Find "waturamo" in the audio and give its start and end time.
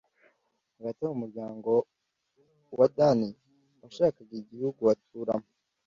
4.87-5.47